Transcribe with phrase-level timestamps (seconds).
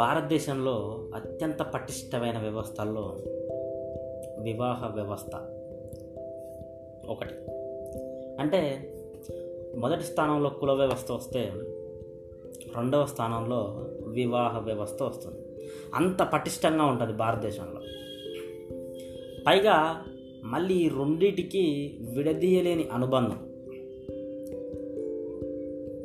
[0.00, 3.16] భారతదేశంలో అత్యంత పటిష్టమైన వ్యవస్థల్లో
[4.40, 5.36] వివాహ వ్యవస్థ
[7.08, 7.34] ఒకటి.
[8.40, 8.90] అంటే
[9.78, 11.52] మొదటి స్థానంలో కుల వ్యవస్థ వస్తే
[12.76, 15.38] రెండవ స్థానంలో వివాహ వ్యవస్థ వస్తుంది.
[15.94, 17.80] అంత పటిష్టంగా ఉంటుంది భారతదేశంలో.
[19.46, 20.04] పైగా
[20.44, 23.50] మళ్ళీ ఈ రెండిటికి విడదీయలేని అనుబంధం.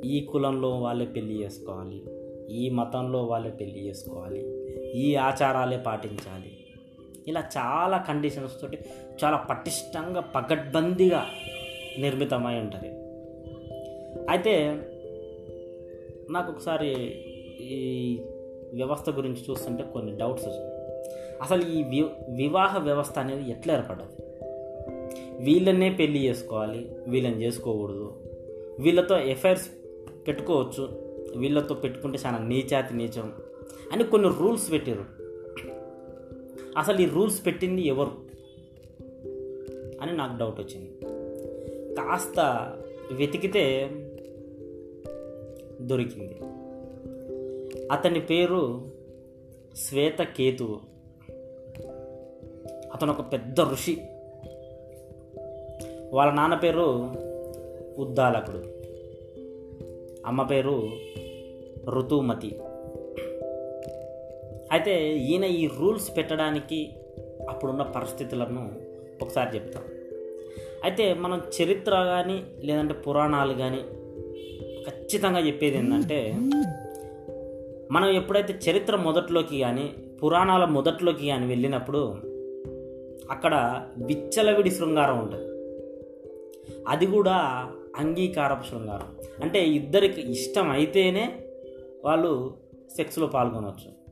[0.06, 2.04] ఈ కులంలో వాళ్ళే పెళ్ళి చేసుకోవాలి
[2.50, 4.42] ఈ మతంలో వాళ్ళే పెళ్ళి చేసుకోవాలి
[5.00, 6.58] ఈ ఆచారాలే పాటించాలి.
[7.28, 8.78] ఇలా చాలా కండిషన్స్ తోటి
[9.24, 11.26] చాలా పటిష్టంగా పగడ్బందీగా
[12.00, 12.88] నిర్మితమై ఉంటుంది.
[14.30, 14.82] అయితే
[16.30, 16.90] నాకు ఒకసారి
[17.62, 18.20] ఈ
[18.74, 20.72] వ్యవస్థ గురించి చూస్తుంటే కొన్ని డౌట్స్ వచ్చాయి
[21.42, 24.26] అసలు ఈ వి వివాహ వ్యవస్థ అనేది ఎట్లా ఏర్పడదు
[25.40, 28.14] వీళ్ళనే పెళ్ళి చేసుకోవాలి వీళ్ళని చేసుకోకూడదు.
[28.80, 29.70] వీళ్ళతో ఎఫైర్స్
[30.28, 31.05] పెట్టుకోవచ్చు
[31.38, 33.34] వీళ్ళతో పెట్టుకుంటే చాలా నీచాతి నీచం
[33.92, 35.06] అని కొన్ని రూల్స్ పెట్టారు
[36.78, 38.12] అసలు ఈ రూల్స్ పెట్టింది ఎవరు
[40.02, 40.98] అని నాకు డౌట్ వచ్చింది.
[41.96, 42.40] కాస్త
[43.12, 43.92] వెతికితే
[45.82, 46.38] దొరికింది.
[47.92, 48.92] అతని పేరు
[49.76, 50.80] శ్వేతకేతువు
[52.94, 54.02] అతను ఒక పెద్ద ఋషి.
[56.14, 57.14] వాళ్ళ నాన్న పేరు
[57.98, 58.58] ఉద్దాలకుడు.
[60.26, 60.90] అమ్మ పేరు
[61.90, 62.60] ఋతుమతి.
[64.72, 66.90] అయితే ఈయన ఈ రూల్స్ పెట్టడానికి
[67.50, 68.72] అప్పుడున్న పరిస్థితులను
[69.22, 69.84] ఒకసారి చెప్తాం.
[70.84, 73.78] అయితే మనం చరిత్ర కానీ లేదంటే పురాణాలు కానీ
[74.88, 76.34] ఖచ్చితంగా చెప్పేది ఏంటంటే
[77.92, 79.94] మనం ఎప్పుడైతే చరిత్ర మొదట్లోకి కానీ
[80.24, 82.16] పురాణాల మొదట్లోకి కానీ వెళ్ళినప్పుడు
[83.32, 85.56] అక్కడ విచ్చలవిడి శృంగారం ఉంటుంది
[86.88, 89.08] అది కూడా అంగీకారపు శృంగారం.
[89.44, 91.45] అంటే ఇద్దరికి ఇష్టం అయితేనే
[92.06, 92.58] వాళ్ళు
[92.96, 94.06] సెక్స్లో పాల్గొనవచ్చు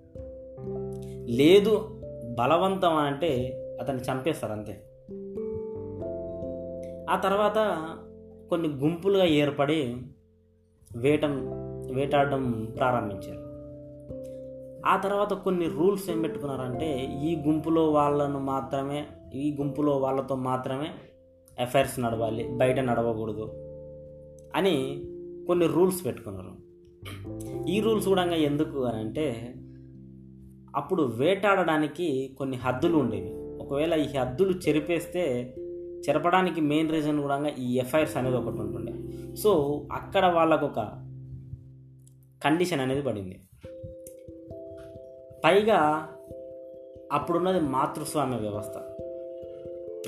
[1.25, 2.00] లేదు
[2.40, 3.31] బలవంతం అంటే
[3.81, 4.84] అతన్ని చంపేస్తారు అంతే.
[7.09, 7.88] ఆ తర్వాత
[8.50, 9.97] కొన్ని గుంపులుగా ఏర్పడి
[10.97, 11.50] వేటం
[11.95, 13.53] వేటాడడం ప్రారంభించారు.
[14.85, 20.88] ఆ తర్వాత కొన్ని రూల్స్ ఏం పెట్టుకున్నారంటే ఈ గుంపులో వాళ్ళను మాత్రమే ఈ గుంపులో వాళ్ళతో మాత్రమే
[21.62, 23.50] అఫైర్స్ నడవాలి బయట నడవకూడదు
[24.56, 25.03] అని
[25.47, 26.73] కొన్ని రూల్స్ పెట్టుకున్నారు.
[27.69, 29.56] ఈ రూల్స్ కూడా ఎందుకు అని అంటే
[30.75, 33.62] అప్పుడు వేటాడడానికి కొన్ని హద్దులు ఉండేవి.
[33.63, 35.56] ఒకవేళ ఈ హద్దులు చెరిపేస్తే
[36.09, 38.94] చెరపడానికి మెయిన్ రీజన్ కూడా ఈ ఎఫ్ఐఆర్స్ అనేది ఒకటి ఉంటుండే.
[39.35, 40.79] సో అక్కడ వాళ్ళకు ఒక
[42.44, 43.40] కండిషన్ అనేది పడింది.
[45.45, 46.09] పైగా
[47.12, 48.78] అప్పుడున్నది మాతృస్వామ్య వ్యవస్థ.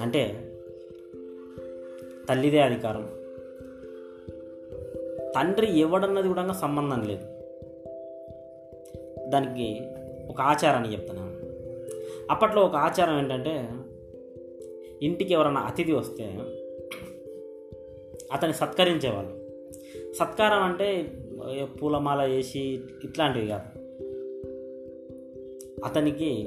[0.02, 0.52] అంటే
[2.30, 3.10] తల్లిదే అధికారం.
[5.36, 7.35] తండ్రి ఎవడన్నది కూడా సంబంధం లేదు.
[9.30, 9.82] దానికి
[10.30, 11.36] ఒక ఆచారాన్ని చెప్తున్నాను
[12.32, 13.70] అప్పట్లో ఒక ఆచారం ఏంటంటే
[15.02, 16.24] ఇంటికి ఎవరైనా అతిథి వస్తే
[18.34, 19.46] అతన్ని సత్కరించేవాళ్ళు.
[20.14, 21.04] సత్కారం అంటే
[21.82, 23.80] పూలమాల వేసి ఇట్లాంటివి కాదు.
[25.86, 26.46] అతనికి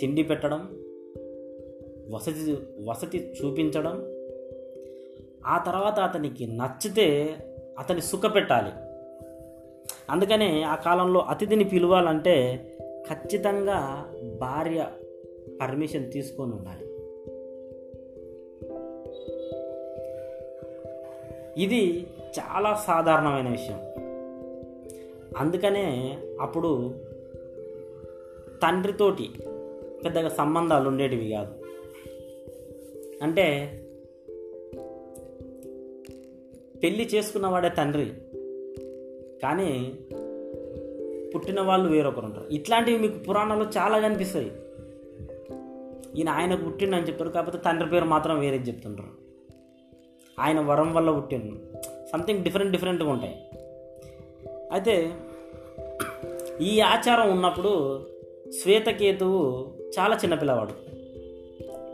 [0.00, 0.60] తిండి పెట్టడం
[2.10, 2.52] వసతి
[2.88, 4.02] వసతి చూపించడం
[5.46, 7.36] ఆ తర్వాత అతనికి నచ్చితే
[7.78, 8.89] అతని సుఖ పెట్టాలి
[10.10, 12.66] అందుకనే ఆ కాలంలో అతిథిని పిలవాలంటే
[13.10, 14.06] ఖచ్చితంగా
[14.40, 14.86] భార్య
[15.60, 16.86] పర్మిషన్ తీసుకొని ఉండాలి.
[21.62, 22.06] ఇది
[22.40, 23.80] చాలా సాధారణమైన విషయం.
[25.36, 26.94] అందుకనే అప్పుడు
[28.62, 29.30] తండ్రితోటి
[30.04, 31.54] పెద్దగా సంబంధాలు ఉండేటివి కాదు.
[33.22, 33.76] అంటే
[36.82, 38.12] పెళ్ళి చేసుకున్నవాడే తండ్రి.
[39.42, 39.98] కానీ
[41.34, 42.46] పుట్టిన వాళ్ళు వేరొకరు ఉంటారు.
[42.50, 44.52] ఇట్లాంటివి మీకు పురాణాల్లో చాలా కనిపిస్తాయి.
[46.16, 49.08] ఈయన ఆయన పుట్టిండని చెప్పారు కాకపోతే తండ్రి పేరు మాత్రం వేరే చెప్తుంటారు.
[50.40, 51.78] ఆయన వరం వల్ల పుట్టిండు.
[52.12, 53.50] సంథింగ్ డిఫరెంట్ డిఫరెంట్గా ఉంటాయి.
[54.72, 55.10] అయితే
[56.60, 58.00] ఈ ఆచారం ఉన్నప్పుడు
[58.62, 60.72] శ్వేతకేతువు చాలా చిన్నపిల్లవాడు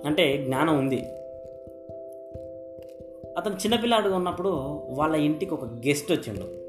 [0.06, 1.00] అంటే జ్ఞానం ఉంది.
[3.38, 4.48] అతను చిన్నపిల్లాడుగా ఉన్నప్పుడు
[4.88, 6.65] వాళ్ళ ఇంటికి ఒక గెస్ట్ వచ్చిండు.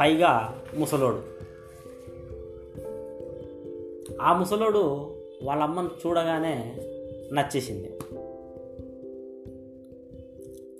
[0.00, 1.22] పైగా ముసలోడు.
[4.22, 5.10] ఆ ముసలోడు
[5.42, 6.76] వాళ్ళ అమ్మను చూడగానే
[7.32, 7.98] నచ్చేసింది.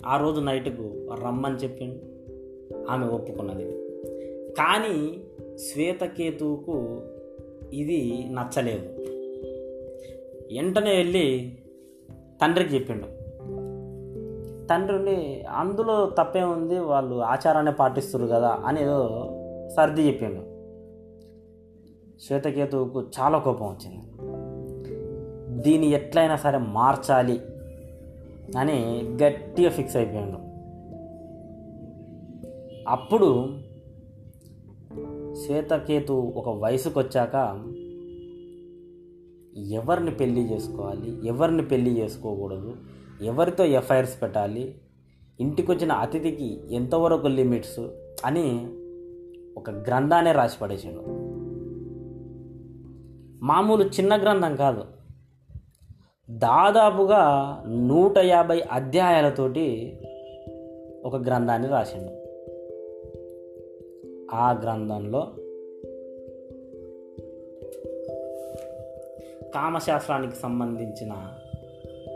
[0.05, 2.11] ఆ రోజు నైట్కు రమ్మని చెప్పిండు.
[2.89, 3.71] ఆమె ఒప్పుకున్నది.
[4.53, 5.23] కానీ
[5.57, 7.01] శ్వేతకేతువుకు
[7.73, 8.85] ఇది నచ్చలేదు.
[10.55, 11.57] వెంటనే వెళ్ళి
[12.41, 13.20] తండ్రికి చెప్పిండు.
[14.71, 18.99] తండ్రిని అందులో తప్పే ఉంది వాళ్ళు ఆచారాన్ని పాటిస్తారు కదా అని ఏదో
[19.77, 20.41] సర్ది చెప్పిండు.
[22.23, 24.01] శ్వేతకేతువుకు చాలా కోపం వచ్చింది.
[25.61, 27.41] దీన్ని ఎట్లయినా సరే మార్చాలి
[28.57, 28.77] అని
[29.23, 30.51] గట్టిగా ఫిక్స్ అయిపోయాడు.
[32.87, 33.49] అప్పుడు
[35.45, 37.35] శ్వేతకేతు ఒక వయసుకు వచ్చాక
[39.57, 42.73] ఎవరిని పెళ్ళి చేసుకోవాలి ఎవరిని పెళ్ళి చేసుకోకూడదు
[43.21, 44.75] ఎవరితో ఎఫ్ఐఆర్స్ పెట్టాలి?
[45.39, 47.79] ఇంటికి వచ్చిన అతిథికి ఎంతవరకు లిమిట్స్?
[48.25, 48.67] అని
[49.57, 51.03] ఒక గ్రంథాన్ని రాసి పడేసాడు.
[53.45, 54.83] మామూలు చిన్న గ్రంథం కాదు.
[56.29, 59.99] దాదాపుగా నూట యాభై అధ్యాయాలతోటి
[61.05, 62.21] ఒక గ్రంథాన్ని రాసిండు.
[64.35, 65.27] ఆ గ్రంథంలో
[69.55, 71.33] కామశాస్త్రానికి సంబంధించిన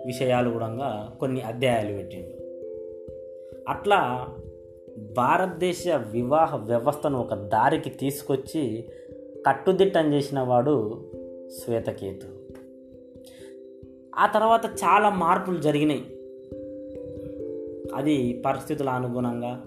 [0.06, 2.46] విషయాలు కూడా కొన్ని అధ్యాయాలు పెట్టిండు.
[3.70, 4.28] అట్లా
[5.18, 8.86] భారతదేశ వివాహ వ్యవస్థను ఒక దారికి తీసుకొచ్చి
[9.48, 11.06] కట్టుదిట్టం చేసిన వాడు
[11.64, 12.28] శ్వేతకేతు.
[14.20, 16.06] ఆ తర్వాత చాలా మార్పులు జరిగినాయి.
[17.96, 19.66] అది పరిస్థితుల అనుగుణంగా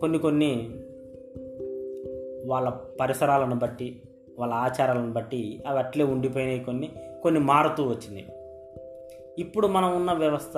[0.00, 0.70] కొన్ని కొన్ని
[2.46, 2.68] వాళ్ళ
[3.00, 4.02] పరిసరాలను బట్టి
[4.38, 6.88] వాళ్ళ ఆచారాలను బట్టి అవి అట్లే ఉండిపోయినాయి కొన్ని
[7.22, 8.26] కొన్ని మారుతూ వచ్చినాయి.
[9.38, 10.56] ఇప్పుడు మనం ఉన్న వ్యవస్థ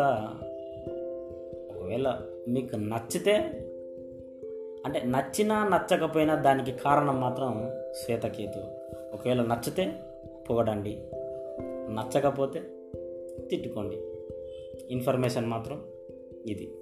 [1.71, 3.35] ఒకవేళ మీకు నచ్చితే
[4.87, 7.71] అంటే నచ్చినా నచ్చకపోయినా దానికి కారణం మాత్రం
[8.05, 8.59] శ్వేతకేతు.
[9.15, 9.93] ఒకవేళ నచ్చితే
[10.51, 11.03] పొగడండి.
[11.91, 12.63] నచ్చకపోతే
[13.51, 13.97] తిట్టుకోండి.
[14.91, 15.83] ఇన్ఫర్మేషన్ మాత్రం
[16.47, 16.75] ఇది.